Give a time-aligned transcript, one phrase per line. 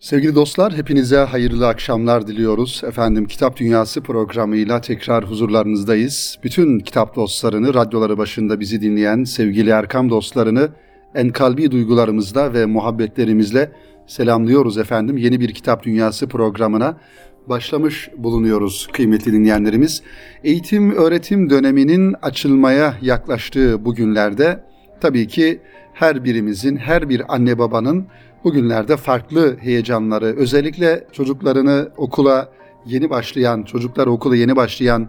[0.00, 2.82] Sevgili dostlar, hepinize hayırlı akşamlar diliyoruz.
[2.84, 6.38] Efendim Kitap Dünyası programıyla tekrar huzurlarınızdayız.
[6.44, 10.68] Bütün kitap dostlarını, radyoları başında bizi dinleyen sevgili Erkam dostlarını
[11.14, 13.72] en kalbi duygularımızla ve muhabbetlerimizle
[14.06, 15.16] selamlıyoruz efendim.
[15.16, 16.96] Yeni bir Kitap Dünyası programına
[17.46, 20.02] başlamış bulunuyoruz kıymetli dinleyenlerimiz.
[20.44, 24.64] Eğitim öğretim döneminin açılmaya yaklaştığı bu günlerde
[25.00, 25.60] tabii ki
[25.94, 28.06] her birimizin, her bir anne babanın
[28.44, 32.48] bugünlerde farklı heyecanları, özellikle çocuklarını okula
[32.86, 35.08] yeni başlayan, çocuklar okula yeni başlayan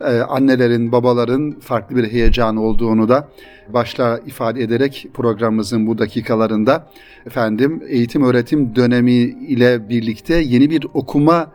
[0.00, 3.28] e, annelerin, babaların farklı bir heyecan olduğunu da
[3.68, 6.86] başta ifade ederek programımızın bu dakikalarında
[7.26, 11.52] efendim eğitim öğretim dönemi ile birlikte yeni bir okuma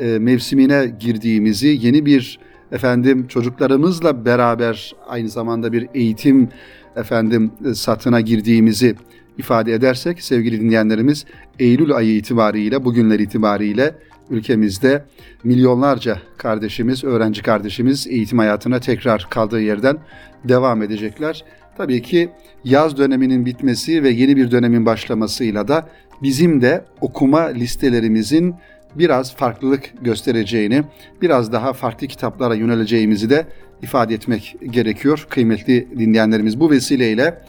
[0.00, 2.38] e, mevsimine girdiğimizi, yeni bir
[2.72, 6.48] efendim çocuklarımızla beraber aynı zamanda bir eğitim
[6.96, 8.96] efendim satına girdiğimizi
[9.38, 11.24] ifade edersek sevgili dinleyenlerimiz
[11.58, 13.94] Eylül ayı itibariyle bugünler itibariyle
[14.30, 15.04] ülkemizde
[15.44, 19.98] milyonlarca kardeşimiz, öğrenci kardeşimiz eğitim hayatına tekrar kaldığı yerden
[20.44, 21.44] devam edecekler.
[21.76, 22.28] Tabii ki
[22.64, 25.88] yaz döneminin bitmesi ve yeni bir dönemin başlamasıyla da
[26.22, 28.54] bizim de okuma listelerimizin
[28.94, 30.82] biraz farklılık göstereceğini,
[31.22, 33.46] biraz daha farklı kitaplara yöneleceğimizi de
[33.82, 36.60] ifade etmek gerekiyor kıymetli dinleyenlerimiz.
[36.60, 37.42] Bu vesileyle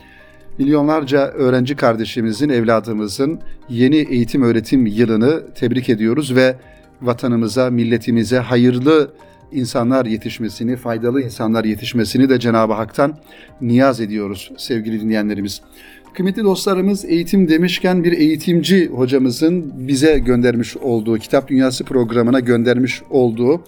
[0.57, 6.55] milyonlarca öğrenci kardeşimizin, evladımızın yeni eğitim öğretim yılını tebrik ediyoruz ve
[7.01, 9.11] vatanımıza, milletimize hayırlı
[9.51, 13.17] insanlar yetişmesini, faydalı insanlar yetişmesini de Cenab-ı Hak'tan
[13.61, 15.61] niyaz ediyoruz sevgili dinleyenlerimiz.
[16.13, 23.61] Kıymetli dostlarımız eğitim demişken bir eğitimci hocamızın bize göndermiş olduğu, Kitap Dünyası programına göndermiş olduğu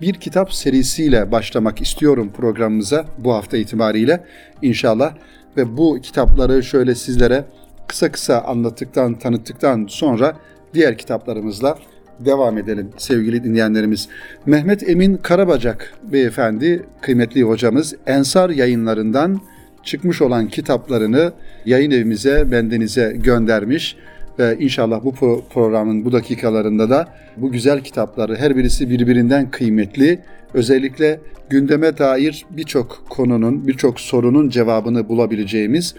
[0.00, 4.24] bir kitap serisiyle başlamak istiyorum programımıza bu hafta itibariyle
[4.62, 5.14] inşallah.
[5.56, 7.44] Ve bu kitapları şöyle sizlere
[7.88, 10.36] kısa kısa anlattıktan, tanıttıktan sonra
[10.74, 11.78] diğer kitaplarımızla
[12.20, 14.08] devam edelim sevgili dinleyenlerimiz.
[14.46, 19.40] Mehmet Emin Karabacak beyefendi, kıymetli hocamız Ensar yayınlarından
[19.82, 21.32] çıkmış olan kitaplarını
[21.66, 23.96] yayın evimize, bendenize göndermiş
[24.38, 25.14] ve inşallah bu
[25.54, 30.20] programın bu dakikalarında da bu güzel kitapları her birisi birbirinden kıymetli
[30.54, 35.94] özellikle gündeme dair birçok konunun, birçok sorunun cevabını bulabileceğimiz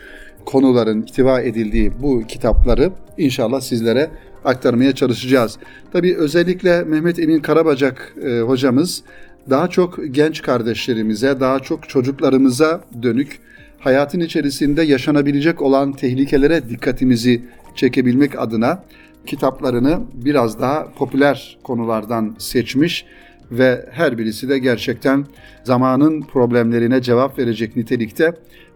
[0.45, 4.09] konuların ihtiva edildiği bu kitapları inşallah sizlere
[4.45, 5.57] aktarmaya çalışacağız.
[5.93, 9.03] Tabi özellikle Mehmet Emin Karabacak e, hocamız
[9.49, 13.39] daha çok genç kardeşlerimize, daha çok çocuklarımıza dönük
[13.79, 17.41] hayatın içerisinde yaşanabilecek olan tehlikelere dikkatimizi
[17.75, 18.83] çekebilmek adına
[19.25, 23.05] kitaplarını biraz daha popüler konulardan seçmiş
[23.51, 25.25] ve her birisi de gerçekten
[25.63, 28.33] zamanın problemlerine cevap verecek nitelikte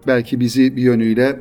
[0.07, 1.39] belki bizi bir yönüyle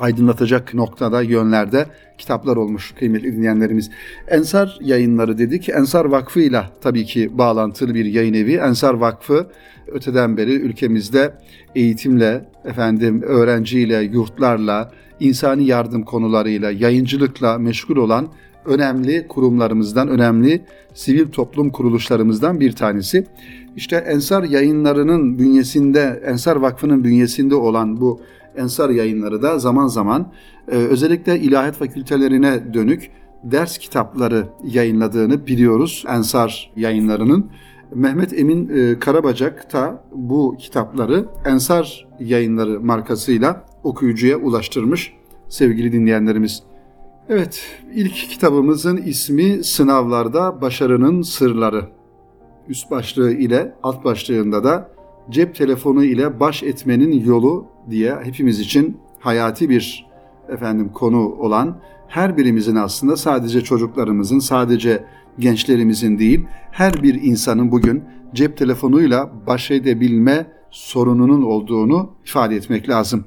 [0.00, 1.86] aydınlatacak noktada, yönlerde
[2.18, 3.90] kitaplar olmuş kıymetli dinleyenlerimiz.
[4.28, 5.68] Ensar yayınları dedik.
[5.68, 8.54] Ensar Vakfı ile tabii ki bağlantılı bir yayın evi.
[8.54, 9.46] Ensar Vakfı
[9.86, 11.34] öteden beri ülkemizde
[11.74, 14.90] eğitimle, efendim öğrenciyle, yurtlarla,
[15.20, 18.28] insani yardım konularıyla, yayıncılıkla meşgul olan
[18.64, 20.62] önemli kurumlarımızdan, önemli
[20.94, 23.26] sivil toplum kuruluşlarımızdan bir tanesi.
[23.76, 28.20] İşte Ensar yayınlarının bünyesinde, Ensar Vakfı'nın bünyesinde olan bu
[28.56, 30.32] Ensar yayınları da zaman zaman
[30.68, 33.10] e, özellikle ilahiyat fakültelerine dönük
[33.44, 37.50] ders kitapları yayınladığını biliyoruz Ensar yayınlarının.
[37.94, 45.12] Mehmet Emin e, Karabacak da bu kitapları Ensar yayınları markasıyla okuyucuya ulaştırmış
[45.48, 46.62] sevgili dinleyenlerimiz.
[47.28, 47.62] Evet,
[47.94, 51.88] ilk kitabımızın ismi Sınavlarda Başarının Sırları.
[52.68, 54.90] Üst başlığı ile alt başlığında da
[55.30, 60.06] cep telefonu ile baş etmenin yolu diye hepimiz için hayati bir
[60.48, 65.04] efendim konu olan her birimizin aslında sadece çocuklarımızın, sadece
[65.38, 68.04] gençlerimizin değil, her bir insanın bugün
[68.34, 73.24] cep telefonuyla baş edebilme sorununun olduğunu ifade etmek lazım.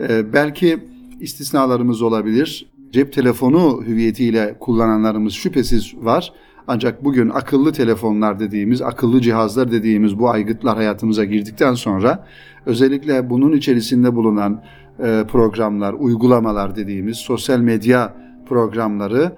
[0.00, 0.78] Ee, belki
[1.20, 2.70] istisnalarımız olabilir.
[2.92, 6.32] Cep telefonu hüviyetiyle kullananlarımız şüphesiz var.
[6.66, 12.26] Ancak bugün akıllı telefonlar dediğimiz, akıllı cihazlar dediğimiz bu aygıtlar hayatımıza girdikten sonra
[12.66, 14.62] özellikle bunun içerisinde bulunan
[14.98, 18.16] e, programlar, uygulamalar dediğimiz sosyal medya
[18.48, 19.32] programları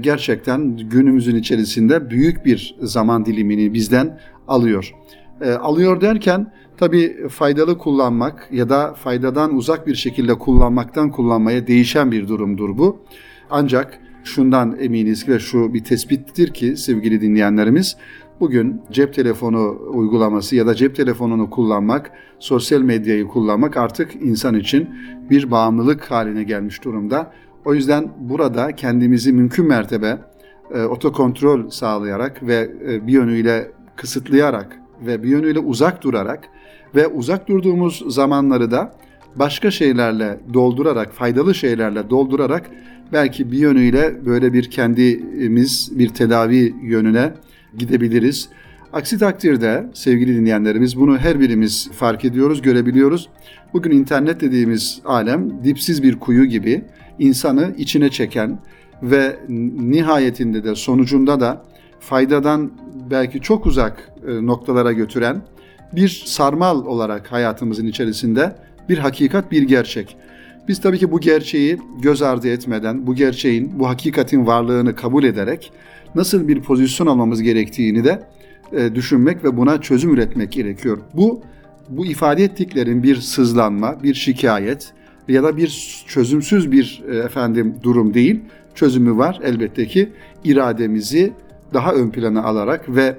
[0.00, 4.94] gerçekten günümüzün içerisinde büyük bir zaman dilimini bizden alıyor.
[5.40, 12.12] E, alıyor derken tabii faydalı kullanmak ya da faydadan uzak bir şekilde kullanmaktan kullanmaya değişen
[12.12, 13.04] bir durumdur bu.
[13.50, 17.96] Ancak şundan eminiz ve şu bir tespittir ki sevgili dinleyenlerimiz
[18.40, 24.88] bugün cep telefonu uygulaması ya da cep telefonunu kullanmak, sosyal medyayı kullanmak artık insan için
[25.30, 27.32] bir bağımlılık haline gelmiş durumda.
[27.64, 30.18] O yüzden burada kendimizi mümkün mertebe
[30.74, 36.48] e, otokontrol sağlayarak ve e, bir yönüyle kısıtlayarak ve bir yönüyle uzak durarak
[36.94, 38.92] ve uzak durduğumuz zamanları da
[39.36, 42.70] başka şeylerle doldurarak, faydalı şeylerle doldurarak
[43.12, 47.32] belki bir yönüyle böyle bir kendimiz bir tedavi yönüne
[47.78, 48.48] gidebiliriz.
[48.92, 53.28] Aksi takdirde sevgili dinleyenlerimiz bunu her birimiz fark ediyoruz, görebiliyoruz.
[53.72, 56.84] Bugün internet dediğimiz alem dipsiz bir kuyu gibi
[57.18, 58.58] insanı içine çeken
[59.02, 59.36] ve
[59.78, 61.64] nihayetinde de sonucunda da
[62.00, 62.72] faydadan
[63.10, 65.42] belki çok uzak e, noktalara götüren
[65.92, 68.56] bir sarmal olarak hayatımızın içerisinde
[68.88, 70.16] bir hakikat, bir gerçek.
[70.68, 75.72] Biz tabii ki bu gerçeği göz ardı etmeden, bu gerçeğin, bu hakikatin varlığını kabul ederek
[76.14, 78.22] nasıl bir pozisyon almamız gerektiğini de
[78.72, 80.98] e, düşünmek ve buna çözüm üretmek gerekiyor.
[81.14, 81.42] Bu
[81.88, 84.92] bu ifade ettiklerin bir sızlanma, bir şikayet
[85.28, 88.40] ya da bir çözümsüz bir e, efendim durum değil.
[88.74, 90.08] Çözümü var elbette ki
[90.44, 91.32] irademizi
[91.74, 93.18] daha ön plana alarak ve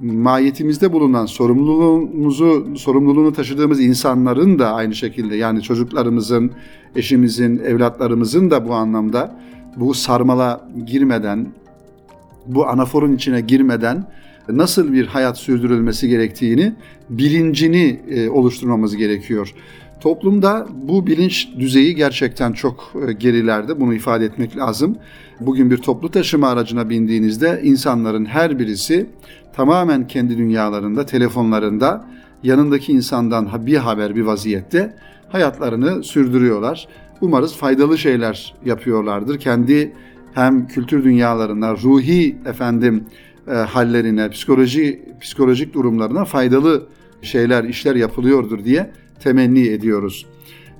[0.00, 6.50] mahiyetimizde bulunan sorumluluğumuzu sorumluluğunu taşıdığımız insanların da aynı şekilde yani çocuklarımızın,
[6.96, 9.40] eşimizin, evlatlarımızın da bu anlamda
[9.76, 11.46] bu sarmala girmeden,
[12.46, 14.06] bu anaforun içine girmeden
[14.48, 16.72] nasıl bir hayat sürdürülmesi gerektiğini
[17.10, 19.54] bilincini e, oluşturmamız gerekiyor.
[20.00, 23.80] Toplumda bu bilinç düzeyi gerçekten çok e, gerilerde.
[23.80, 24.96] Bunu ifade etmek lazım.
[25.40, 29.06] Bugün bir toplu taşıma aracına bindiğinizde insanların her birisi
[29.52, 32.04] tamamen kendi dünyalarında, telefonlarında
[32.42, 34.94] yanındaki insandan bir haber bir vaziyette
[35.28, 36.88] hayatlarını sürdürüyorlar.
[37.20, 39.38] Umarız faydalı şeyler yapıyorlardır.
[39.38, 39.92] Kendi
[40.34, 43.04] hem kültür dünyalarına, ruhi efendim
[43.48, 46.86] e, hallerine, psikoloji psikolojik durumlarına faydalı
[47.22, 48.90] şeyler, işler yapılıyordur diye
[49.20, 50.26] temenni ediyoruz.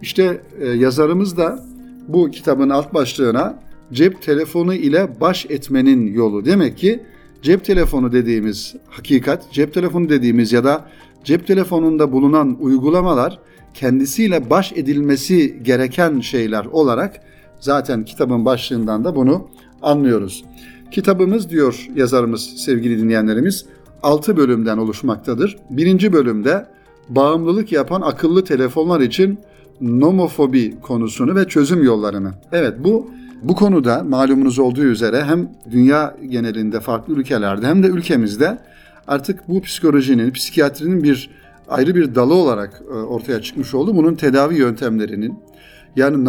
[0.02, 1.64] İşte e, yazarımız da
[2.08, 3.58] bu kitabın alt başlığına
[3.92, 6.44] cep telefonu ile baş etmenin yolu.
[6.44, 7.00] Demek ki
[7.42, 10.88] cep telefonu dediğimiz hakikat, cep telefonu dediğimiz ya da
[11.24, 13.38] cep telefonunda bulunan uygulamalar
[13.74, 17.20] kendisiyle baş edilmesi gereken şeyler olarak
[17.60, 19.48] zaten kitabın başlığından da bunu
[19.82, 20.44] anlıyoruz.
[20.92, 23.66] Kitabımız diyor yazarımız sevgili dinleyenlerimiz
[24.02, 25.56] 6 bölümden oluşmaktadır.
[25.70, 26.66] Birinci bölümde
[27.08, 29.38] bağımlılık yapan akıllı telefonlar için
[29.80, 32.32] nomofobi konusunu ve çözüm yollarını.
[32.52, 33.10] Evet bu
[33.42, 38.58] bu konuda malumunuz olduğu üzere hem dünya genelinde farklı ülkelerde hem de ülkemizde
[39.08, 41.30] artık bu psikolojinin, psikiyatrinin bir
[41.68, 43.96] ayrı bir dalı olarak e, ortaya çıkmış oldu.
[43.96, 45.38] Bunun tedavi yöntemlerinin
[45.96, 46.24] yani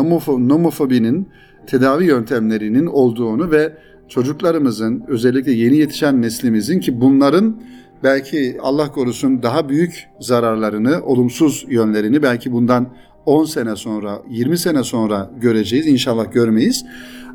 [0.48, 1.30] nomofobinin
[1.68, 3.74] tedavi yöntemlerinin olduğunu ve
[4.10, 7.62] çocuklarımızın özellikle yeni yetişen neslimizin ki bunların
[8.04, 12.90] belki Allah korusun daha büyük zararlarını, olumsuz yönlerini belki bundan
[13.26, 15.88] 10 sene sonra, 20 sene sonra göreceğiz.
[15.88, 16.86] İnşallah görmeyiz.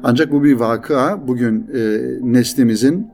[0.02, 1.28] Ancak bu bir vakıa.
[1.28, 3.10] Bugün e, neslimizin,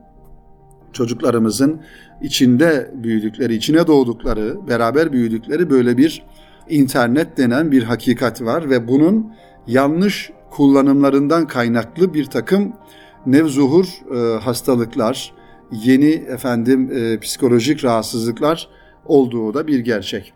[0.93, 1.81] çocuklarımızın
[2.21, 6.23] içinde büyüdükleri, içine doğdukları, beraber büyüdükleri böyle bir
[6.69, 9.33] internet denen bir hakikat var ve bunun
[9.67, 12.73] yanlış kullanımlarından kaynaklı bir takım
[13.25, 15.33] nevzuhur e, hastalıklar,
[15.71, 18.69] yeni efendim e, psikolojik rahatsızlıklar
[19.05, 20.33] olduğu da bir gerçek.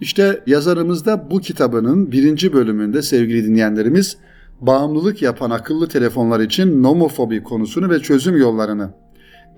[0.00, 4.16] İşte yazarımız da bu kitabının birinci bölümünde sevgili dinleyenlerimiz
[4.60, 8.90] bağımlılık yapan akıllı telefonlar için nomofobi konusunu ve çözüm yollarını.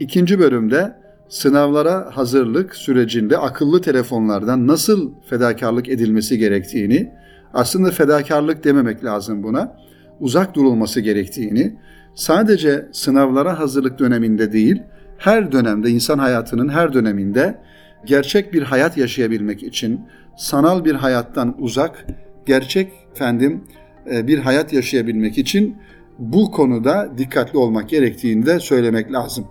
[0.01, 0.95] İkinci bölümde
[1.29, 7.13] sınavlara hazırlık sürecinde akıllı telefonlardan nasıl fedakarlık edilmesi gerektiğini,
[7.55, 9.77] aslında fedakarlık dememek lazım buna,
[10.21, 11.79] uzak durulması gerektiğini,
[12.19, 14.83] sadece sınavlara hazırlık döneminde değil,
[15.19, 17.59] her dönemde insan hayatının her döneminde
[18.07, 20.01] gerçek bir hayat yaşayabilmek için
[20.37, 22.07] sanal bir hayattan uzak,
[22.47, 23.65] gerçek efendim
[24.13, 25.77] e, bir hayat yaşayabilmek için
[26.19, 29.47] bu konuda dikkatli olmak gerektiğini de söylemek lazım.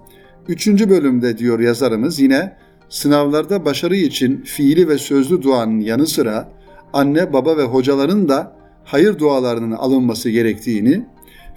[0.47, 2.55] Üçüncü bölümde diyor yazarımız yine
[2.89, 6.49] sınavlarda başarı için fiili ve sözlü duanın yanı sıra
[6.93, 11.05] anne, baba ve hocaların da hayır dualarının alınması gerektiğini,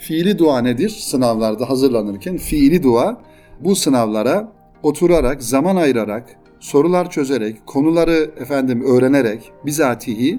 [0.00, 0.88] fiili dua nedir?
[0.88, 3.21] Sınavlarda hazırlanırken fiili dua
[3.61, 4.52] bu sınavlara
[4.83, 10.38] oturarak, zaman ayırarak, sorular çözerek, konuları efendim öğrenerek bizatihi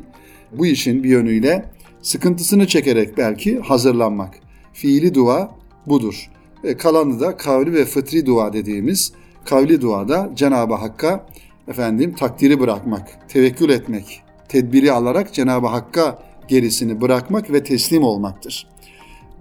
[0.51, 1.65] bu işin bir yönüyle
[2.01, 4.34] sıkıntısını çekerek belki hazırlanmak.
[4.74, 5.51] Fiili dua
[5.86, 6.30] budur.
[6.63, 9.13] E, kalanı da kavli ve fıtri dua dediğimiz
[9.46, 11.25] kavli duada Cenab-ı Hakk'a
[11.68, 18.70] efendim takdiri bırakmak, tevekkül etmek, tedbiri alarak Cenab-ı Hakk'a gerisini bırakmak ve teslim olmaktır.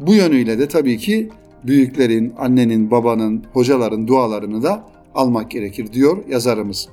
[0.00, 1.28] Bu yönüyle de tabii ki
[1.64, 6.88] büyüklerin, annenin, babanın, hocaların dualarını da almak gerekir diyor yazarımız.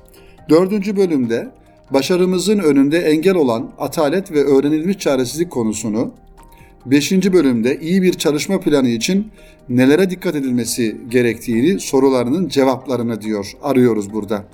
[0.48, 1.48] Dördüncü bölümde
[1.90, 6.12] başarımızın önünde engel olan atalet ve öğrenilmiş çaresizlik konusunu
[6.86, 9.28] Beşinci bölümde iyi bir çalışma planı için
[9.68, 13.52] nelere dikkat edilmesi gerektiğini sorularının cevaplarını diyor.
[13.62, 14.44] Arıyoruz burada.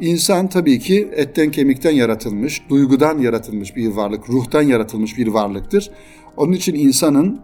[0.00, 5.90] İnsan tabii ki etten kemikten yaratılmış, duygudan yaratılmış bir varlık, ruhtan yaratılmış bir varlıktır.
[6.36, 7.40] Onun için insanın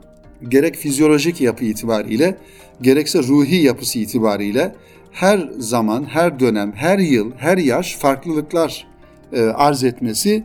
[0.49, 2.39] gerek fizyolojik yapı itibariyle
[2.83, 4.75] gerekse ruhi yapısı itibariyle
[5.13, 8.87] her zaman, her dönem, her yıl, her yaş farklılıklar
[9.33, 10.45] e, arz etmesi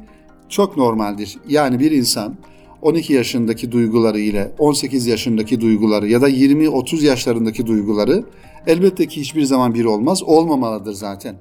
[0.49, 1.37] çok normaldir.
[1.47, 2.35] Yani bir insan
[2.81, 8.23] 12 yaşındaki duyguları ile 18 yaşındaki duyguları ya da 20-30 yaşlarındaki duyguları
[8.67, 11.35] elbette ki hiçbir zaman bir olmaz, olmamalıdır zaten.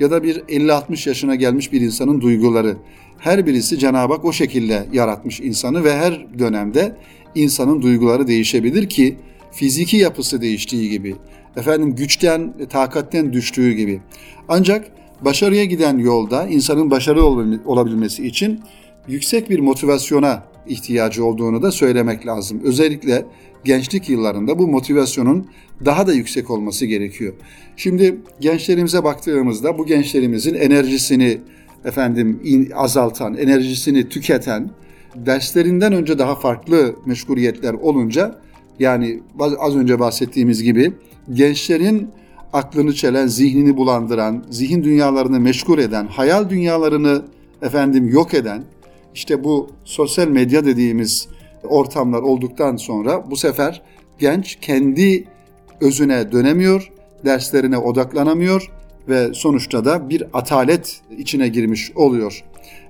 [0.00, 2.76] Ya da bir 50-60 yaşına gelmiş bir insanın duyguları.
[3.18, 6.96] Her birisi Cenab-ı Hak o şekilde yaratmış insanı ve her dönemde
[7.34, 9.16] insanın duyguları değişebilir ki
[9.52, 11.16] fiziki yapısı değiştiği gibi,
[11.56, 14.00] efendim güçten, takatten düştüğü gibi.
[14.48, 18.60] Ancak başarıya giden yolda insanın başarılı olabilmesi için
[19.08, 22.60] yüksek bir motivasyona ihtiyacı olduğunu da söylemek lazım.
[22.64, 23.24] Özellikle
[23.64, 25.46] gençlik yıllarında bu motivasyonun
[25.84, 27.34] daha da yüksek olması gerekiyor.
[27.76, 31.38] Şimdi gençlerimize baktığımızda bu gençlerimizin enerjisini
[31.84, 32.40] efendim
[32.74, 34.70] azaltan, enerjisini tüketen,
[35.14, 38.38] derslerinden önce daha farklı meşguliyetler olunca
[38.78, 39.20] yani
[39.58, 40.92] az önce bahsettiğimiz gibi
[41.32, 42.08] gençlerin
[42.52, 47.22] aklını çelen, zihnini bulandıran, zihin dünyalarını meşgul eden, hayal dünyalarını
[47.62, 48.64] efendim yok eden
[49.14, 51.28] işte bu sosyal medya dediğimiz
[51.64, 53.82] ortamlar olduktan sonra bu sefer
[54.18, 55.24] genç kendi
[55.80, 56.92] özüne dönemiyor,
[57.24, 58.70] derslerine odaklanamıyor
[59.08, 62.44] ve sonuçta da bir atalet içine girmiş oluyor.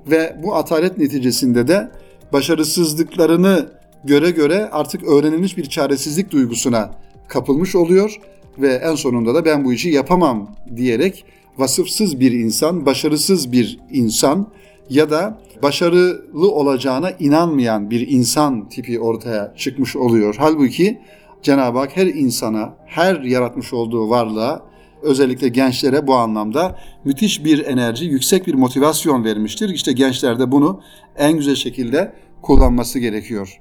[0.07, 1.91] Ve bu atalet neticesinde de
[2.33, 3.69] başarısızlıklarını
[4.05, 6.91] göre göre artık öğrenilmiş bir çaresizlik duygusuna
[7.29, 8.21] kapılmış oluyor
[8.59, 11.25] ve en sonunda da ben bu işi yapamam diyerek
[11.59, 14.47] vasıfsız bir insan, başarısız bir insan
[14.91, 20.35] ya da başarılı olacağına inanmayan bir insan tipi ortaya çıkmış oluyor.
[20.39, 21.01] Halbuki
[21.43, 24.70] Cenab-ı Hak her insana, her yaratmış olduğu varlığa
[25.03, 29.69] özellikle gençlere bu anlamda müthiş bir enerji, yüksek bir motivasyon vermiştir.
[29.69, 30.81] İşte gençler de bunu
[31.17, 33.61] en güzel şekilde kullanması gerekiyor.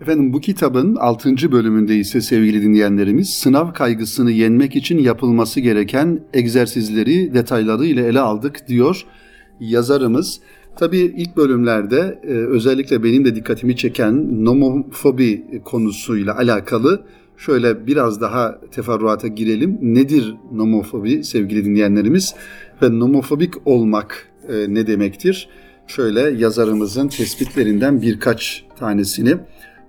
[0.00, 1.52] Efendim bu kitabın 6.
[1.52, 9.06] bölümünde ise sevgili dinleyenlerimiz sınav kaygısını yenmek için yapılması gereken egzersizleri detaylarıyla ele aldık diyor
[9.60, 10.40] yazarımız.
[10.76, 17.04] Tabii ilk bölümlerde e, özellikle benim de dikkatimi çeken nomofobi konusuyla alakalı
[17.36, 19.78] şöyle biraz daha teferruata girelim.
[19.82, 22.34] Nedir nomofobi sevgili dinleyenlerimiz
[22.82, 25.48] ve nomofobik olmak e, ne demektir?
[25.86, 29.36] Şöyle yazarımızın tespitlerinden birkaç tanesini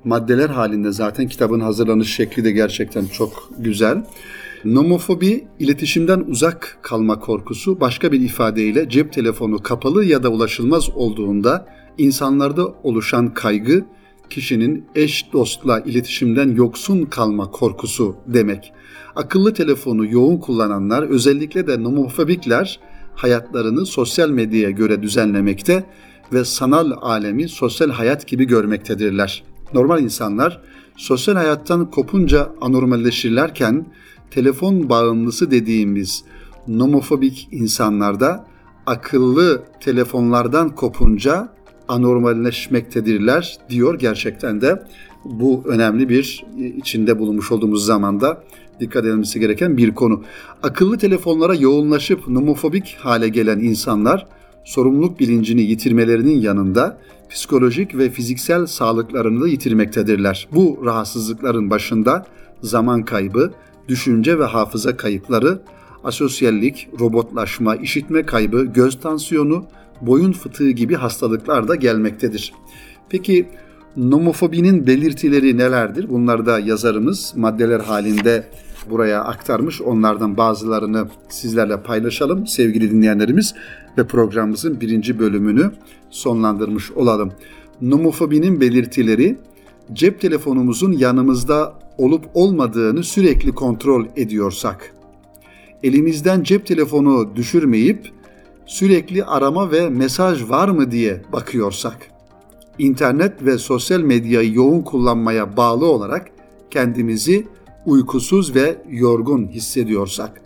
[0.04, 4.04] maddeler halinde zaten kitabın hazırlanış şekli de gerçekten çok güzel.
[4.66, 11.68] Nomofobi, iletişimden uzak kalma korkusu, başka bir ifadeyle cep telefonu kapalı ya da ulaşılmaz olduğunda
[11.98, 13.86] insanlarda oluşan kaygı,
[14.30, 18.74] kişinin eş dostla iletişimden yoksun kalma korkusu demek.
[19.16, 22.80] Akıllı telefonu yoğun kullananlar, özellikle de nomofobikler
[23.16, 25.84] hayatlarını sosyal medyaya göre düzenlemekte
[26.34, 29.44] ve sanal alemi sosyal hayat gibi görmektedirler.
[29.74, 30.62] Normal insanlar
[30.98, 33.86] sosyal hayattan kopunca anormalleşirlerken
[34.32, 36.24] telefon bağımlısı dediğimiz
[36.68, 38.46] nomofobik insanlarda
[38.86, 41.56] akıllı telefonlardan kopunca
[41.88, 44.84] anormalleşmektedirler diyor gerçekten de
[45.26, 48.44] bu önemli bir içinde bulunmuş olduğumuz zamanda
[48.80, 50.24] dikkat edilmesi gereken bir konu.
[50.64, 54.28] Akıllı telefonlara yoğunlaşıp nomofobik hale gelen insanlar
[54.64, 56.98] sorumluluk bilincini yitirmelerinin yanında
[57.30, 60.48] psikolojik ve fiziksel sağlıklarını da yitirmektedirler.
[60.52, 62.26] Bu rahatsızlıkların başında
[62.62, 63.52] zaman kaybı,
[63.88, 65.60] düşünce ve hafıza kayıpları,
[66.04, 69.66] asosyallik, robotlaşma, işitme kaybı, göz tansiyonu,
[70.02, 72.54] boyun fıtığı gibi hastalıklar da gelmektedir.
[73.10, 73.48] Peki
[73.98, 76.10] nomofobinin belirtileri nelerdir?
[76.10, 78.48] Bunları da yazarımız maddeler halinde
[78.90, 79.82] buraya aktarmış.
[79.82, 83.56] Onlardan bazılarını sizlerle paylaşalım sevgili dinleyenlerimiz
[83.98, 85.72] ve programımızın birinci bölümünü
[86.10, 87.32] sonlandırmış olalım.
[87.82, 89.38] Nomofobinin belirtileri
[89.94, 94.96] cep telefonumuzun yanımızda olup olmadığını sürekli kontrol ediyorsak,
[95.84, 98.12] elimizden cep telefonu düşürmeyip
[98.66, 101.98] sürekli arama ve mesaj var mı diye bakıyorsak,
[102.80, 106.28] internet ve sosyal medyayı yoğun kullanmaya bağlı olarak
[106.72, 107.48] kendimizi
[107.86, 110.42] uykusuz ve yorgun hissediyorsak,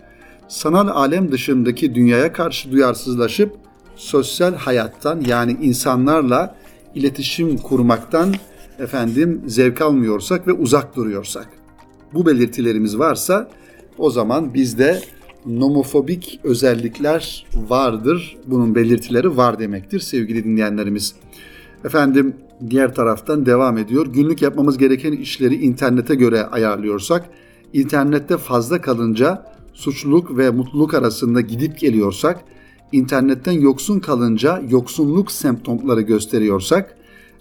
[0.48, 3.56] sanal alem dışındaki dünyaya karşı duyarsızlaşıp
[3.96, 6.56] sosyal hayattan yani insanlarla
[6.94, 8.34] iletişim kurmaktan
[8.78, 11.48] efendim zevk almıyorsak ve uzak duruyorsak.
[12.14, 13.50] Bu belirtilerimiz varsa
[13.98, 15.00] o zaman bizde
[15.46, 18.36] nomofobik özellikler vardır.
[18.46, 21.14] Bunun belirtileri var demektir sevgili dinleyenlerimiz.
[21.84, 22.34] Efendim
[22.70, 24.06] diğer taraftan devam ediyor.
[24.06, 27.26] Günlük yapmamız gereken işleri internete göre ayarlıyorsak,
[27.72, 32.44] internette fazla kalınca suçluluk ve mutluluk arasında gidip geliyorsak,
[32.92, 36.96] internetten yoksun kalınca yoksunluk semptomları gösteriyorsak,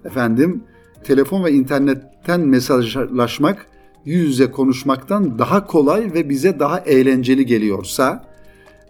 [0.06, 0.64] efendim
[1.04, 3.66] telefon ve internetten mesajlaşmak
[4.06, 8.26] yüz yüze konuşmaktan daha kolay ve bize daha eğlenceli geliyorsa,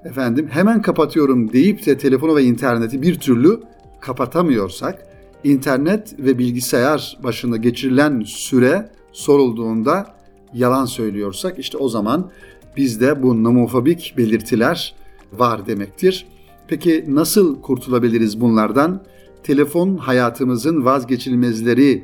[0.05, 3.59] efendim hemen kapatıyorum deyip de telefonu ve interneti bir türlü
[3.99, 5.05] kapatamıyorsak,
[5.43, 10.15] internet ve bilgisayar başında geçirilen süre sorulduğunda
[10.53, 12.31] yalan söylüyorsak işte o zaman
[12.77, 14.95] bizde bu nomofobik belirtiler
[15.33, 16.27] var demektir.
[16.67, 19.03] Peki nasıl kurtulabiliriz bunlardan?
[19.43, 22.03] Telefon hayatımızın vazgeçilmezleri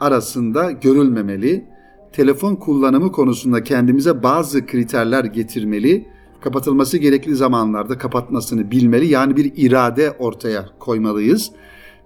[0.00, 1.73] arasında görülmemeli.
[2.14, 6.06] Telefon kullanımı konusunda kendimize bazı kriterler getirmeli.
[6.40, 9.06] Kapatılması gerekli zamanlarda kapatmasını bilmeli.
[9.06, 11.50] Yani bir irade ortaya koymalıyız.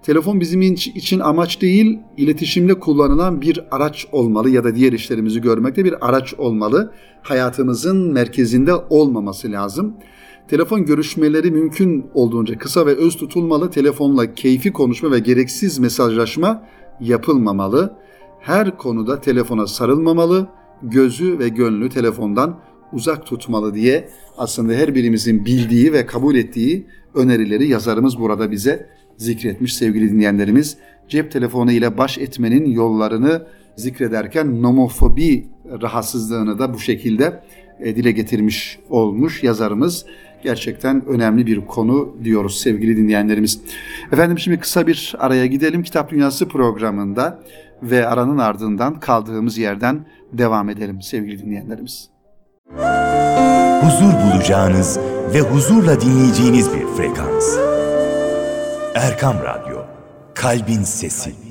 [0.03, 5.85] Telefon bizim için amaç değil, iletişimde kullanılan bir araç olmalı ya da diğer işlerimizi görmekte
[5.85, 6.93] bir araç olmalı.
[7.21, 9.93] Hayatımızın merkezinde olmaması lazım.
[10.47, 13.71] Telefon görüşmeleri mümkün olduğunca kısa ve öz tutulmalı.
[13.71, 16.63] Telefonla keyfi konuşma ve gereksiz mesajlaşma
[16.99, 18.08] yapılmamalı.
[18.39, 20.47] Her konuda telefona sarılmamalı.
[20.83, 22.59] Gözü ve gönlü telefondan
[22.93, 29.75] uzak tutmalı diye aslında her birimizin bildiği ve kabul ettiği önerileri yazarımız burada bize zikretmiş
[29.75, 30.77] sevgili dinleyenlerimiz.
[31.07, 35.47] Cep telefonu ile baş etmenin yollarını zikrederken nomofobi
[35.81, 37.43] rahatsızlığını da bu şekilde
[37.79, 40.05] e, dile getirmiş olmuş yazarımız.
[40.43, 43.61] Gerçekten önemli bir konu diyoruz sevgili dinleyenlerimiz.
[44.11, 45.83] Efendim şimdi kısa bir araya gidelim.
[45.83, 47.39] Kitap Dünyası programında
[47.83, 52.09] ve aranın ardından kaldığımız yerden devam edelim sevgili dinleyenlerimiz.
[53.81, 54.99] Huzur bulacağınız
[55.33, 57.57] ve huzurla dinleyeceğiniz bir frekans.
[58.95, 59.77] Erkam Radyo,
[60.35, 61.49] Kalbin Sesi.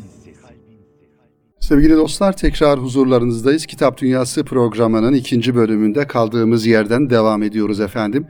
[1.61, 3.67] Sevgili dostlar tekrar huzurlarınızdayız.
[3.67, 8.27] Kitap Dünyası programının ikinci bölümünde kaldığımız yerden devam ediyoruz efendim.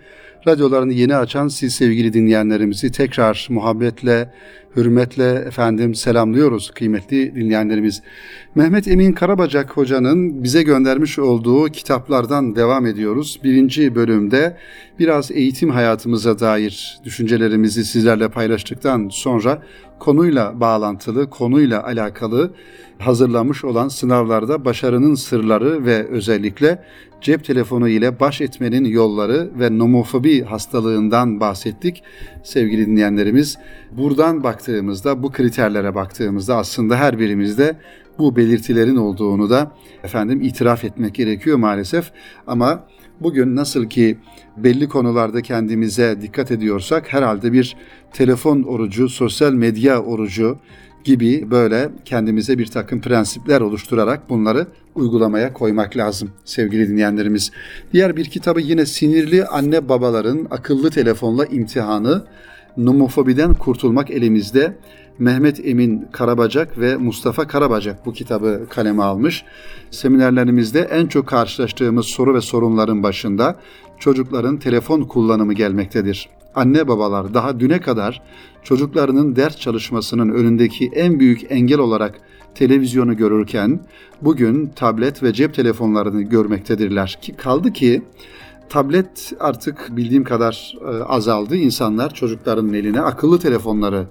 [0.49, 4.33] Radyolarını yeni açan siz sevgili dinleyenlerimizi tekrar muhabbetle,
[4.77, 8.03] hürmetle efendim selamlıyoruz kıymetli dinleyenlerimiz.
[8.55, 13.41] Mehmet Emin Karabacak hocanın bize göndermiş olduğu kitaplardan devam ediyoruz.
[13.45, 14.57] Birinci bölümde
[14.99, 19.63] biraz eğitim hayatımıza dair düşüncelerimizi sizlerle paylaştıktan sonra
[19.99, 22.53] konuyla bağlantılı, konuyla alakalı
[22.99, 26.85] hazırlanmış olan sınavlarda başarının sırları ve özellikle
[27.21, 32.03] cep telefonu ile baş etmenin yolları ve nomofobi hastalığından bahsettik.
[32.43, 33.59] Sevgili dinleyenlerimiz,
[33.93, 37.77] buradan baktığımızda, bu kriterlere baktığımızda aslında her birimizde
[38.19, 39.73] bu belirtilerin olduğunu da
[40.05, 42.13] efendim itiraf etmek gerekiyor maalesef.
[42.47, 42.85] Ama
[43.21, 44.19] bugün nasıl ki
[44.57, 47.77] belli konularda kendimize dikkat ediyorsak herhalde bir
[48.13, 50.59] telefon orucu, sosyal medya orucu,
[51.05, 57.51] gibi böyle kendimize bir takım prensipler oluşturarak bunları uygulamaya koymak lazım sevgili dinleyenlerimiz.
[57.93, 62.25] Diğer bir kitabı yine sinirli anne babaların akıllı telefonla imtihanı
[62.77, 64.77] nomofobiden kurtulmak elimizde.
[65.19, 69.45] Mehmet Emin Karabacak ve Mustafa Karabacak bu kitabı kaleme almış.
[69.91, 73.57] Seminerlerimizde en çok karşılaştığımız soru ve sorunların başında
[73.99, 78.23] çocukların telefon kullanımı gelmektedir anne babalar daha düne kadar
[78.63, 82.21] çocuklarının ders çalışmasının önündeki en büyük engel olarak
[82.55, 83.81] televizyonu görürken
[84.23, 88.03] bugün tablet ve cep telefonlarını görmektedirler ki kaldı ki
[88.69, 91.57] tablet artık bildiğim kadar e, azaldı.
[91.57, 94.07] İnsanlar çocukların eline akıllı telefonları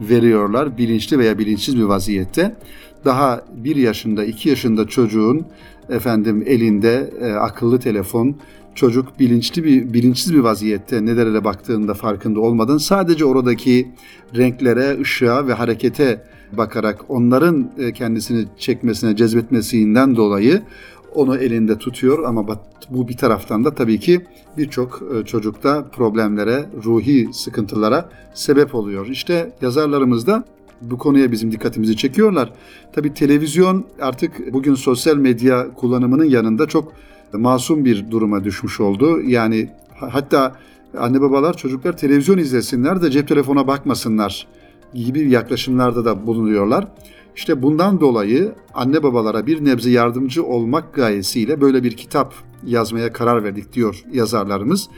[0.00, 2.56] veriyorlar bilinçli veya bilinçsiz bir vaziyette.
[3.04, 5.46] Daha bir yaşında, iki yaşında çocuğun
[5.88, 8.36] efendim elinde e, akıllı telefon,
[8.74, 13.88] çocuk bilinçli bir bilinçsiz bir vaziyette nelere baktığında farkında olmadan sadece oradaki
[14.36, 20.62] renklere, ışığa ve harekete bakarak onların e, kendisini çekmesine, cezbetmesinden dolayı
[21.14, 22.46] onu elinde tutuyor ama
[22.90, 24.20] bu bir taraftan da tabii ki
[24.58, 29.06] birçok e, çocukta problemlere, ruhi sıkıntılara sebep oluyor.
[29.06, 30.44] İşte yazarlarımız da
[30.80, 32.52] bu konuya bizim dikkatimizi çekiyorlar.
[32.92, 36.92] Tabii televizyon artık bugün sosyal medya kullanımının yanında çok
[37.32, 39.20] masum bir duruma düşmüş oldu.
[39.20, 40.56] Yani hatta
[40.98, 44.46] anne babalar çocuklar televizyon izlesinler de cep telefona bakmasınlar
[44.94, 46.88] gibi yaklaşımlarda da bulunuyorlar.
[47.36, 52.34] İşte bundan dolayı anne babalara bir nebze yardımcı olmak gayesiyle böyle bir kitap
[52.66, 54.88] yazmaya karar verdik diyor yazarlarımız.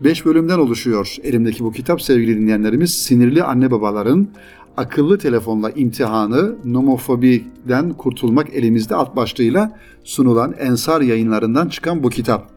[0.00, 2.90] Beş bölümden oluşuyor elimdeki bu kitap sevgili dinleyenlerimiz.
[2.90, 4.28] Sinirli anne babaların
[4.76, 12.50] akıllı telefonla imtihanı nomofobiden kurtulmak elimizde alt başlığıyla sunulan Ensar yayınlarından çıkan bu kitap.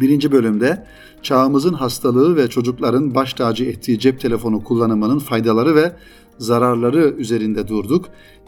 [0.00, 0.86] Birinci bölümde
[1.22, 5.92] çağımızın hastalığı ve çocukların baş tacı ettiği cep telefonu kullanımının faydaları ve
[6.38, 8.04] zararları üzerinde durduk.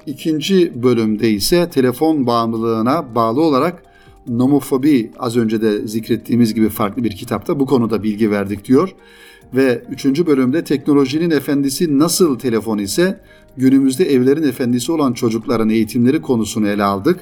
[0.06, 3.82] İkinci bölümde ise telefon bağımlılığına bağlı olarak
[4.28, 8.94] nomofobi az önce de zikrettiğimiz gibi farklı bir kitapta bu konuda bilgi verdik diyor.
[9.54, 13.20] Ve üçüncü bölümde teknolojinin efendisi nasıl telefon ise
[13.56, 17.20] günümüzde evlerin efendisi olan çocukların eğitimleri konusunu ele aldık.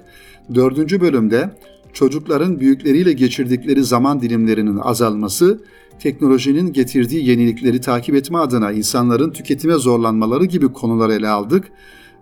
[0.55, 1.51] Dördüncü bölümde
[1.93, 5.61] çocukların büyükleriyle geçirdikleri zaman dilimlerinin azalması,
[5.99, 11.65] teknolojinin getirdiği yenilikleri takip etme adına insanların tüketime zorlanmaları gibi konular ele aldık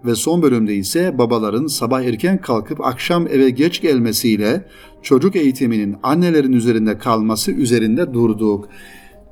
[0.04, 4.64] ve son bölümde ise babaların sabah erken kalkıp akşam eve geç gelmesiyle
[5.02, 8.68] çocuk eğitiminin annelerin üzerinde kalması üzerinde durduk.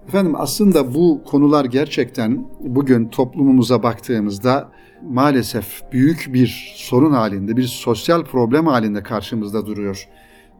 [0.09, 4.71] Efendim aslında bu konular gerçekten bugün toplumumuza baktığımızda
[5.09, 10.09] maalesef büyük bir sorun halinde, bir sosyal problem halinde karşımızda duruyor.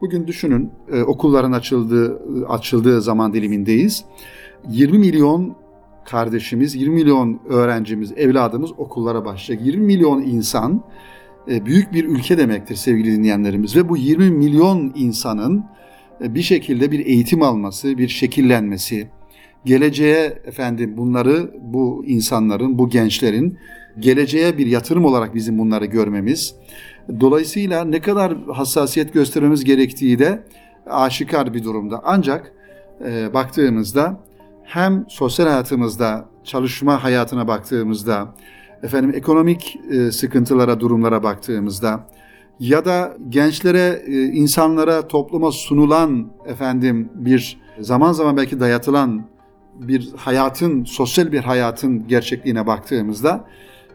[0.01, 4.05] Bugün düşünün e, okulların açıldığı açıldığı zaman dilimindeyiz.
[4.69, 5.55] 20 milyon
[6.05, 9.65] kardeşimiz, 20 milyon öğrencimiz, evladımız okullara başlayacak.
[9.65, 10.83] 20 milyon insan
[11.51, 15.65] e, büyük bir ülke demektir sevgili dinleyenlerimiz ve bu 20 milyon insanın
[16.21, 19.07] e, bir şekilde bir eğitim alması, bir şekillenmesi,
[19.67, 23.57] geleceğe efendim bunları bu insanların, bu gençlerin
[23.99, 26.55] geleceğe bir yatırım olarak bizim bunları görmemiz.
[27.19, 30.43] Dolayısıyla ne kadar hassasiyet göstermemiz gerektiği de
[30.85, 32.01] aşikar bir durumda.
[32.03, 32.51] Ancak
[33.05, 34.19] e, baktığımızda
[34.63, 38.35] hem sosyal hayatımızda, çalışma hayatına baktığımızda,
[38.83, 42.07] efendim ekonomik e, sıkıntılara, durumlara baktığımızda
[42.59, 49.36] ya da gençlere, e, insanlara, topluma sunulan efendim bir zaman zaman belki dayatılan
[49.79, 53.45] bir hayatın, sosyal bir hayatın gerçekliğine baktığımızda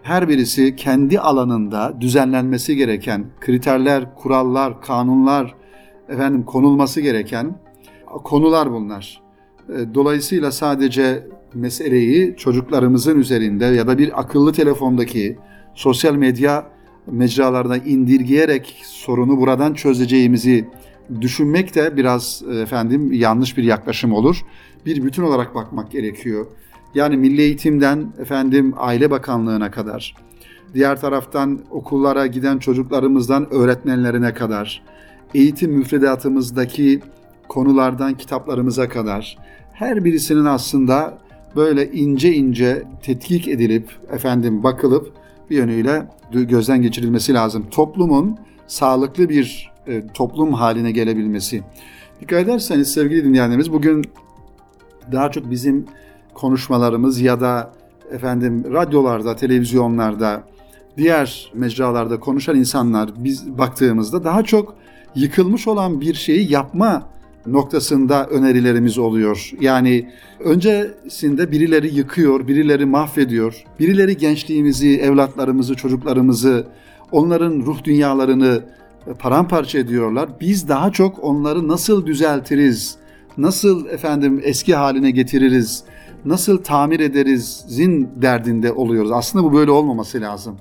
[0.02, 5.54] her birisi kendi alanında düzenlenmesi gereken kriterler, kurallar, kanunlar
[6.08, 7.58] efendim konulması gereken
[8.06, 9.22] konular bunlar.
[9.68, 15.38] E, dolayısıyla sadece meseleyi çocuklarımızın üzerinde ya da bir akıllı telefondaki
[15.74, 16.66] sosyal medya
[17.06, 20.68] mecralarına indirgeyerek sorunu buradan çözeceğimizi
[21.20, 24.42] düşünmek de biraz e, efendim yanlış bir yaklaşım olur.
[24.86, 26.46] Bir bütün olarak bakmak gerekiyor.
[26.94, 30.14] Yani milli eğitimden efendim aile bakanlığına kadar,
[30.74, 34.82] diğer taraftan okullara giden çocuklarımızdan öğretmenlerine kadar,
[35.34, 37.00] eğitim müfredatımızdaki
[37.48, 39.38] konulardan kitaplarımıza kadar
[39.72, 41.18] her birisinin aslında
[41.56, 45.12] böyle ince ince tetkik edilip efendim bakılıp
[45.50, 47.66] bir yönüyle gözden geçirilmesi lazım.
[47.70, 51.62] Toplumun sağlıklı bir e, toplum haline gelebilmesi.
[52.20, 54.04] Dikkat ederseniz sevgili dinleyenlerimiz bugün
[55.12, 55.86] daha çok bizim
[56.34, 57.72] konuşmalarımız ya da
[58.12, 60.42] efendim radyolarda, televizyonlarda,
[60.96, 64.74] diğer mecralarda konuşan insanlar biz baktığımızda daha çok
[65.14, 67.02] yıkılmış olan bir şeyi yapma
[67.46, 69.50] noktasında önerilerimiz oluyor.
[69.60, 70.10] Yani
[70.40, 76.66] öncesinde birileri yıkıyor, birileri mahvediyor, birileri gençliğimizi, evlatlarımızı, çocuklarımızı,
[77.12, 78.62] onların ruh dünyalarını
[79.18, 80.28] paramparça ediyorlar.
[80.40, 82.96] Biz daha çok onları nasıl düzeltiriz,
[83.38, 85.84] nasıl efendim eski haline getiririz,
[86.24, 89.12] nasıl tamir ederizin derdinde oluyoruz.
[89.12, 90.56] Aslında bu böyle olmaması lazım.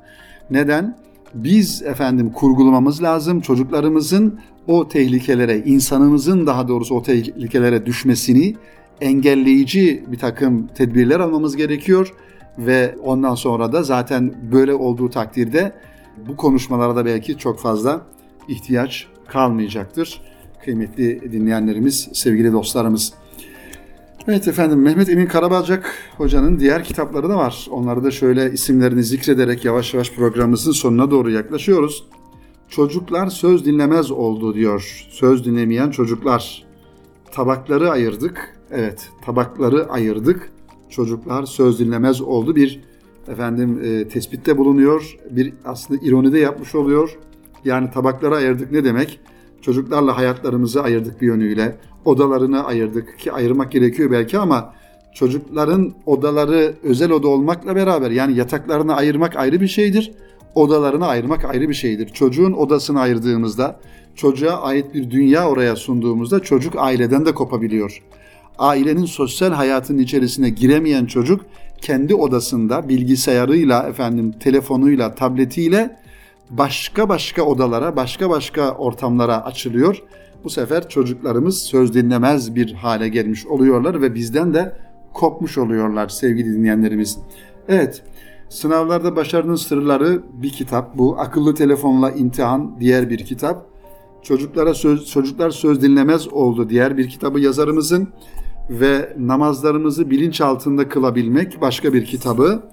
[0.49, 0.97] Neden?
[1.33, 3.41] Biz efendim kurgulamamız lazım.
[3.41, 8.55] Çocuklarımızın o tehlikelere, insanımızın daha doğrusu o tehlikelere düşmesini
[9.01, 12.13] engelleyici bir takım tedbirler almamız gerekiyor
[12.57, 15.73] ve ondan sonra da zaten böyle olduğu takdirde
[16.27, 18.01] bu konuşmalara da belki çok fazla
[18.47, 20.21] ihtiyaç kalmayacaktır.
[20.65, 23.13] Kıymetli dinleyenlerimiz, sevgili dostlarımız.
[24.27, 27.67] Evet efendim Mehmet Emin Karabacak hocanın diğer kitapları da var.
[27.71, 32.07] Onları da şöyle isimlerini zikrederek yavaş yavaş programımızın sonuna doğru yaklaşıyoruz.
[32.69, 35.07] Çocuklar söz dinlemez oldu diyor.
[35.09, 36.65] Söz dinlemeyen çocuklar.
[37.31, 38.57] Tabakları ayırdık.
[38.71, 40.51] Evet tabakları ayırdık.
[40.89, 42.55] Çocuklar söz dinlemez oldu.
[42.55, 42.81] Bir
[43.27, 45.17] efendim e, tespitte bulunuyor.
[45.31, 47.17] Bir aslında ironi de yapmış oluyor.
[47.65, 49.19] Yani tabakları ayırdık ne demek?
[49.61, 51.75] Çocuklarla hayatlarımızı ayırdık bir yönüyle.
[52.05, 54.73] Odalarını ayırdık ki ayırmak gerekiyor belki ama
[55.13, 60.11] çocukların odaları özel oda olmakla beraber yani yataklarını ayırmak ayrı bir şeydir.
[60.55, 62.09] Odalarını ayırmak ayrı bir şeydir.
[62.09, 63.79] Çocuğun odasını ayırdığımızda,
[64.15, 68.03] çocuğa ait bir dünya oraya sunduğumuzda çocuk aileden de kopabiliyor.
[68.57, 71.41] Ailenin sosyal hayatının içerisine giremeyen çocuk
[71.81, 76.00] kendi odasında bilgisayarıyla, efendim telefonuyla, tabletiyle
[76.51, 80.03] başka başka odalara, başka başka ortamlara açılıyor.
[80.43, 84.77] Bu sefer çocuklarımız söz dinlemez bir hale gelmiş oluyorlar ve bizden de
[85.13, 87.17] kopmuş oluyorlar sevgili dinleyenlerimiz.
[87.67, 88.03] Evet,
[88.49, 91.19] sınavlarda başarının sırları bir kitap bu.
[91.19, 93.65] Akıllı telefonla imtihan diğer bir kitap.
[94.21, 98.07] Çocuklara söz, çocuklar söz dinlemez oldu diğer bir kitabı yazarımızın
[98.69, 102.63] ve namazlarımızı bilinç altında kılabilmek başka bir kitabı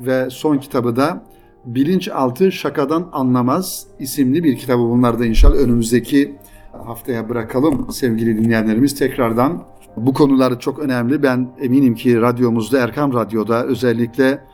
[0.00, 1.24] ve son kitabı da
[1.64, 6.36] Bilinçaltı Şakadan Anlamaz isimli bir kitabı bunlar da inşallah önümüzdeki
[6.72, 9.64] haftaya bırakalım sevgili dinleyenlerimiz tekrardan.
[9.96, 11.22] Bu konular çok önemli.
[11.22, 14.44] Ben eminim ki radyomuzda Erkam Radyo'da özellikle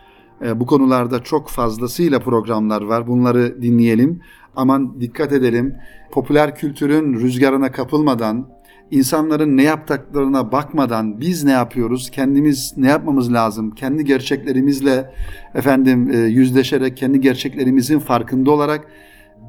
[0.44, 3.06] e, bu konularda çok fazlasıyla programlar var.
[3.06, 4.20] Bunları dinleyelim.
[4.56, 5.76] Aman dikkat edelim.
[6.12, 8.48] Popüler kültürün rüzgarına kapılmadan,
[8.90, 12.10] insanların ne yaptıklarına bakmadan biz ne yapıyoruz?
[12.10, 13.70] Kendimiz ne yapmamız lazım?
[13.70, 15.10] Kendi gerçeklerimizle
[15.54, 18.88] efendim e, yüzleşerek kendi gerçeklerimizin farkında olarak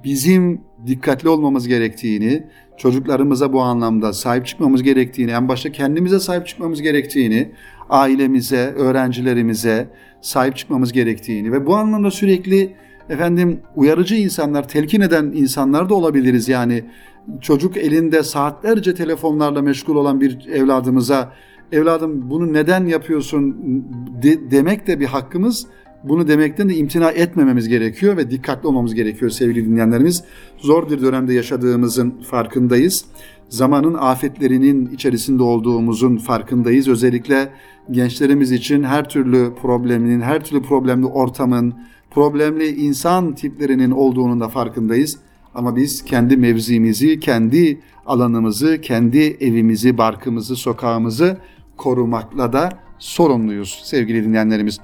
[0.03, 2.43] bizim dikkatli olmamız gerektiğini,
[2.77, 7.51] çocuklarımıza bu anlamda sahip çıkmamız gerektiğini, en başta kendimize sahip çıkmamız gerektiğini,
[7.89, 9.89] ailemize, öğrencilerimize
[10.21, 12.75] sahip çıkmamız gerektiğini ve bu anlamda sürekli
[13.09, 16.49] efendim uyarıcı insanlar, telkin eden insanlar da olabiliriz.
[16.49, 16.83] Yani
[17.41, 21.33] çocuk elinde saatlerce telefonlarla meşgul olan bir evladımıza
[21.71, 23.55] evladım bunu neden yapıyorsun
[24.23, 25.67] de, demek de bir hakkımız.
[26.03, 30.23] Bunu demekten de imtina etmememiz gerekiyor ve dikkatli olmamız gerekiyor sevgili dinleyenlerimiz.
[30.57, 33.05] Zor bir dönemde yaşadığımızın farkındayız.
[33.49, 36.87] Zamanın afetlerinin içerisinde olduğumuzun farkındayız.
[36.87, 37.49] Özellikle
[37.91, 41.73] gençlerimiz için her türlü problemin, her türlü problemli ortamın,
[42.11, 45.17] problemli insan tiplerinin olduğunun da farkındayız.
[45.55, 51.37] Ama biz kendi mevzimizi, kendi alanımızı, kendi evimizi, barkımızı, sokağımızı
[51.77, 54.79] korumakla da sorumluyuz sevgili dinleyenlerimiz.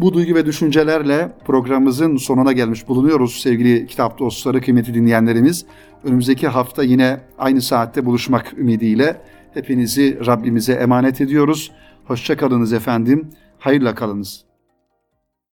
[0.00, 5.64] Bu duygu ve düşüncelerle programımızın sonuna gelmiş bulunuyoruz sevgili kitap dostları, kıymetli dinleyenlerimiz.
[6.04, 9.20] Önümüzdeki hafta yine aynı saatte buluşmak ümidiyle
[9.54, 11.72] hepinizi Rabbimize emanet ediyoruz.
[12.04, 14.43] Hoşçakalınız efendim, hayırla kalınız.